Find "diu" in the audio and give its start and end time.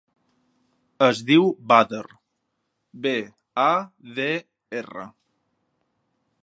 1.27-1.45